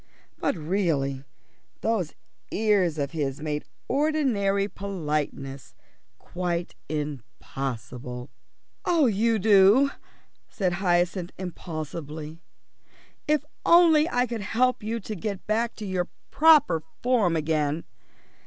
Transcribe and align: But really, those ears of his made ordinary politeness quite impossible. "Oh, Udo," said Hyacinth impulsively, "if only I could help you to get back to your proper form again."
But 0.39 0.55
really, 0.55 1.25
those 1.81 2.15
ears 2.49 2.97
of 2.97 3.11
his 3.11 3.39
made 3.39 3.65
ordinary 3.87 4.67
politeness 4.67 5.75
quite 6.17 6.73
impossible. 6.89 8.31
"Oh, 8.83 9.05
Udo," 9.07 9.91
said 10.49 10.73
Hyacinth 10.81 11.33
impulsively, 11.37 12.41
"if 13.27 13.45
only 13.63 14.09
I 14.09 14.25
could 14.25 14.41
help 14.41 14.81
you 14.81 14.99
to 15.01 15.15
get 15.15 15.45
back 15.45 15.75
to 15.75 15.85
your 15.85 16.09
proper 16.31 16.81
form 17.03 17.35
again." 17.35 17.83